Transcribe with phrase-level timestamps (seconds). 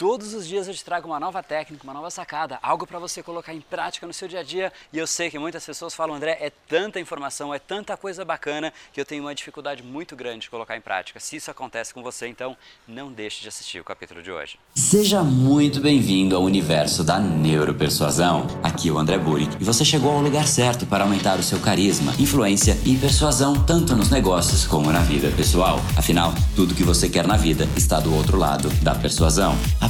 [0.00, 3.22] Todos os dias eu te trago uma nova técnica, uma nova sacada, algo para você
[3.22, 4.72] colocar em prática no seu dia a dia.
[4.90, 8.72] E eu sei que muitas pessoas falam, André, é tanta informação, é tanta coisa bacana
[8.94, 11.20] que eu tenho uma dificuldade muito grande de colocar em prática.
[11.20, 12.56] Se isso acontece com você, então
[12.88, 14.58] não deixe de assistir o capítulo de hoje.
[14.74, 18.46] Seja muito bem-vindo ao universo da neuropersuasão.
[18.62, 21.60] Aqui é o André Buri e você chegou ao lugar certo para aumentar o seu
[21.60, 25.78] carisma, influência e persuasão tanto nos negócios como na vida pessoal.
[25.94, 29.54] Afinal, tudo que você quer na vida está do outro lado da persuasão.
[29.78, 29.89] A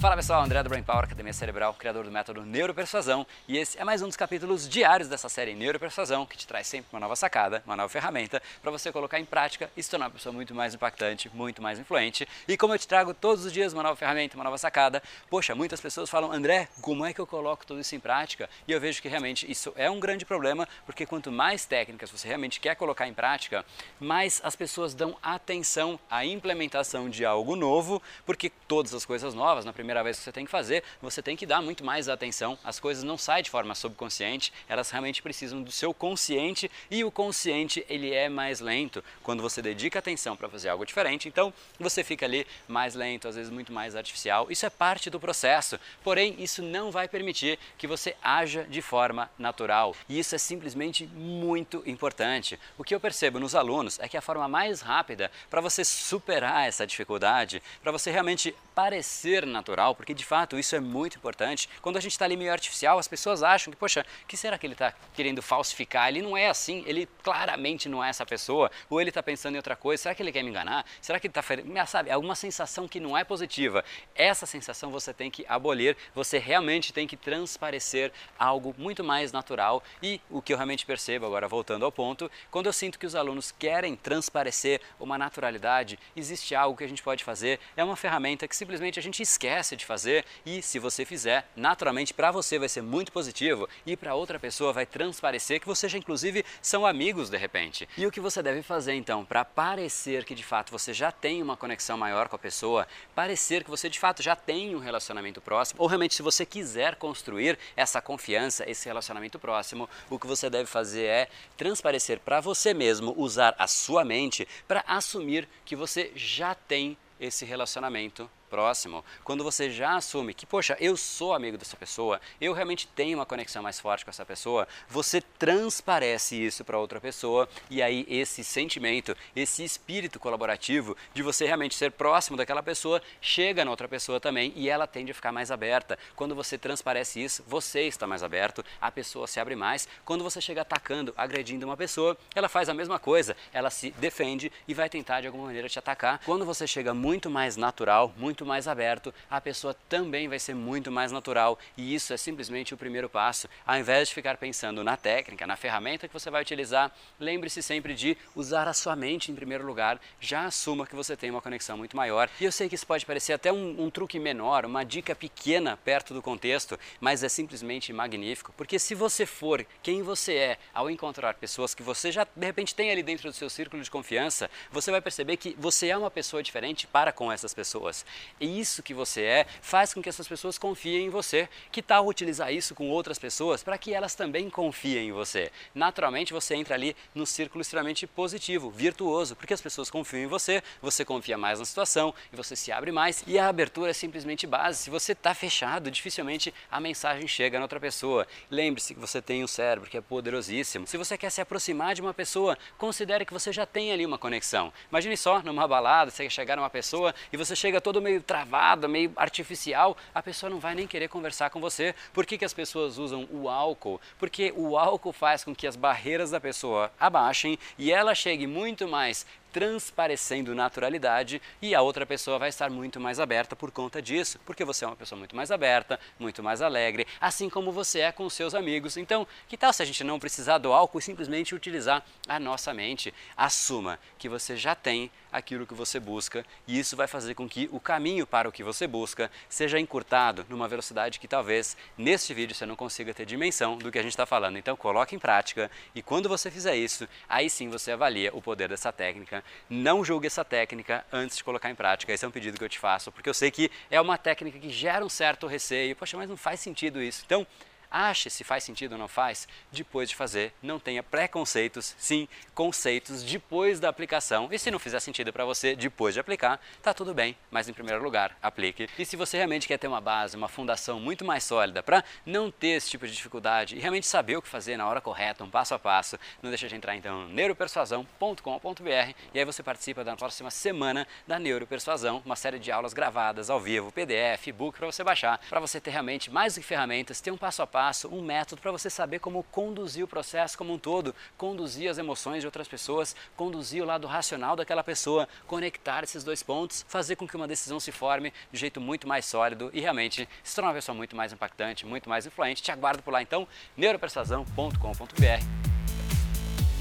[0.00, 3.84] Fala pessoal, André do Brain Power, Academia Cerebral, criador do método Neuropersuasão, e esse é
[3.84, 7.62] mais um dos capítulos diários dessa série Neuropersuasão, que te traz sempre uma nova sacada,
[7.66, 10.74] uma nova ferramenta para você colocar em prática e se tornar uma pessoa muito mais
[10.74, 12.26] impactante, muito mais influente.
[12.48, 15.54] E como eu te trago todos os dias uma nova ferramenta, uma nova sacada, poxa,
[15.54, 18.48] muitas pessoas falam, André, como é que eu coloco tudo isso em prática?
[18.66, 22.26] E eu vejo que realmente isso é um grande problema, porque quanto mais técnicas você
[22.26, 23.66] realmente quer colocar em prática,
[24.00, 29.66] mais as pessoas dão atenção à implementação de algo novo, porque todas as coisas novas,
[29.66, 32.08] na primeira primeira vez que você tem que fazer, você tem que dar muito mais
[32.08, 32.56] atenção.
[32.62, 37.10] As coisas não saem de forma subconsciente, elas realmente precisam do seu consciente e o
[37.10, 41.26] consciente ele é mais lento quando você dedica atenção para fazer algo diferente.
[41.26, 44.46] Então você fica ali mais lento, às vezes muito mais artificial.
[44.48, 45.78] Isso é parte do processo.
[46.04, 49.96] Porém, isso não vai permitir que você haja de forma natural.
[50.08, 52.60] E isso é simplesmente muito importante.
[52.78, 56.68] O que eu percebo nos alunos é que a forma mais rápida para você superar
[56.68, 61.68] essa dificuldade, para você realmente parecer natural, porque de fato isso é muito importante.
[61.82, 64.66] Quando a gente está ali meio artificial, as pessoas acham que, poxa, que será que
[64.66, 66.08] ele está querendo falsificar?
[66.08, 69.58] Ele não é assim, ele claramente não é essa pessoa, ou ele está pensando em
[69.58, 70.86] outra coisa, será que ele quer me enganar?
[71.02, 73.84] Será que ele está, sabe, alguma sensação que não é positiva?
[74.14, 79.82] Essa sensação você tem que abolir, você realmente tem que transparecer algo muito mais natural
[80.02, 83.14] e o que eu realmente percebo, agora voltando ao ponto, quando eu sinto que os
[83.14, 88.48] alunos querem transparecer uma naturalidade, existe algo que a gente pode fazer, é uma ferramenta
[88.48, 92.68] que simplesmente a gente esquece de fazer e se você fizer, naturalmente para você vai
[92.68, 97.28] ser muito positivo e para outra pessoa vai transparecer que vocês já inclusive são amigos
[97.28, 97.88] de repente.
[97.98, 101.42] E o que você deve fazer então para parecer que de fato você já tem
[101.42, 105.40] uma conexão maior com a pessoa, parecer que você de fato já tem um relacionamento
[105.40, 110.48] próximo ou realmente se você quiser construir essa confiança, esse relacionamento próximo, o que você
[110.48, 116.12] deve fazer é transparecer para você mesmo, usar a sua mente para assumir que você
[116.14, 121.76] já tem esse relacionamento próximo, quando você já assume que, poxa, eu sou amigo dessa
[121.76, 126.78] pessoa, eu realmente tenho uma conexão mais forte com essa pessoa, você transparece isso para
[126.78, 132.62] outra pessoa e aí esse sentimento, esse espírito colaborativo de você realmente ser próximo daquela
[132.62, 135.98] pessoa chega na outra pessoa também e ela tende a ficar mais aberta.
[136.16, 139.86] Quando você transparece isso, você está mais aberto, a pessoa se abre mais.
[140.04, 144.50] Quando você chega atacando, agredindo uma pessoa, ela faz a mesma coisa, ela se defende
[144.66, 146.20] e vai tentar de alguma maneira te atacar.
[146.24, 150.54] Quando você chega muito mais natural, muito muito mais aberto, a pessoa também vai ser
[150.54, 153.48] muito mais natural e isso é simplesmente o primeiro passo.
[153.66, 157.94] Ao invés de ficar pensando na técnica, na ferramenta que você vai utilizar, lembre-se sempre
[157.94, 160.00] de usar a sua mente em primeiro lugar.
[160.20, 162.30] Já assuma que você tem uma conexão muito maior.
[162.40, 165.76] E eu sei que isso pode parecer até um, um truque menor, uma dica pequena
[165.76, 168.54] perto do contexto, mas é simplesmente magnífico.
[168.56, 172.74] Porque se você for quem você é ao encontrar pessoas que você já de repente
[172.74, 176.10] tem ali dentro do seu círculo de confiança, você vai perceber que você é uma
[176.10, 178.04] pessoa diferente para com essas pessoas.
[178.38, 181.48] E isso que você é faz com que essas pessoas confiem em você.
[181.72, 185.50] Que tal utilizar isso com outras pessoas para que elas também confiem em você?
[185.74, 190.62] Naturalmente você entra ali no círculo extremamente positivo, virtuoso, porque as pessoas confiam em você,
[190.80, 193.24] você confia mais na situação e você se abre mais.
[193.26, 194.84] E a abertura é simplesmente base.
[194.84, 198.26] Se você está fechado, dificilmente a mensagem chega na outra pessoa.
[198.50, 200.86] Lembre-se que você tem um cérebro que é poderosíssimo.
[200.86, 204.18] Se você quer se aproximar de uma pessoa, considere que você já tem ali uma
[204.18, 204.72] conexão.
[204.90, 209.12] Imagine só numa balada, você chegar numa pessoa e você chega todo meio travada, meio
[209.16, 211.94] artificial, a pessoa não vai nem querer conversar com você.
[212.12, 214.00] Por que, que as pessoas usam o álcool?
[214.18, 218.86] Porque o álcool faz com que as barreiras da pessoa abaixem e ela chegue muito
[218.88, 224.38] mais transparecendo naturalidade e a outra pessoa vai estar muito mais aberta por conta disso,
[224.44, 228.12] porque você é uma pessoa muito mais aberta, muito mais alegre, assim como você é
[228.12, 228.96] com seus amigos.
[228.96, 232.72] Então, que tal se a gente não precisar do álcool e simplesmente utilizar a nossa
[232.72, 233.12] mente?
[233.36, 237.68] Assuma que você já tem aquilo que você busca e isso vai fazer com que
[237.72, 242.54] o caminho para o que você busca seja encurtado numa velocidade que talvez neste vídeo
[242.54, 244.58] você não consiga ter dimensão do que a gente está falando.
[244.58, 248.68] Então coloque em prática e quando você fizer isso, aí sim você avalia o poder
[248.68, 249.39] dessa técnica.
[249.68, 252.12] Não julgue essa técnica antes de colocar em prática.
[252.12, 254.58] Esse é um pedido que eu te faço, porque eu sei que é uma técnica
[254.58, 255.96] que gera um certo receio.
[255.96, 257.22] Poxa, mas não faz sentido isso.
[257.26, 257.46] Então,
[257.90, 260.52] Ache se faz sentido ou não faz depois de fazer.
[260.62, 264.48] Não tenha preconceitos, sim, conceitos depois da aplicação.
[264.52, 267.72] E se não fizer sentido para você depois de aplicar, tá tudo bem, mas em
[267.72, 268.88] primeiro lugar, aplique.
[268.96, 272.50] E se você realmente quer ter uma base, uma fundação muito mais sólida para não
[272.50, 275.50] ter esse tipo de dificuldade e realmente saber o que fazer na hora correta, um
[275.50, 280.16] passo a passo, não deixe de entrar então no neuropersuasão.com.br e aí você participa da
[280.16, 285.02] próxima semana da Neuropersuasão, uma série de aulas gravadas ao vivo, PDF, e-book para você
[285.02, 288.08] baixar, para você ter realmente mais do que ferramentas, ter um passo a passo passo,
[288.08, 292.42] um método para você saber como conduzir o processo como um todo, conduzir as emoções
[292.42, 297.26] de outras pessoas, conduzir o lado racional daquela pessoa, conectar esses dois pontos, fazer com
[297.26, 300.74] que uma decisão se forme de jeito muito mais sólido e realmente se tornar uma
[300.74, 302.62] pessoa muito mais impactante, muito mais influente.
[302.62, 303.48] Te aguardo por lá então,
[303.78, 305.59] neuropersuasão.com.br